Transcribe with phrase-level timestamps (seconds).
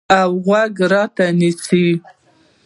[0.21, 1.87] اوغوږ راته نیسي